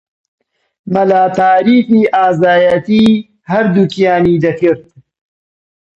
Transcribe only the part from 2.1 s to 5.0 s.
ئازایەتیی هەردووکیانی دەکرد